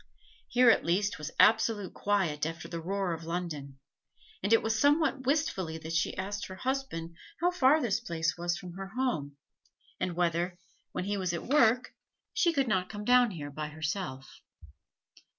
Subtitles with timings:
[0.47, 3.77] Here at least was absolute quiet after the roar of London;
[4.41, 8.57] and it was somewhat wistfully that she asked her husband how far this place was
[8.57, 9.37] from her home,
[9.99, 10.57] and whether,
[10.91, 11.93] when he was at work,
[12.33, 14.27] she could not come down here by herself.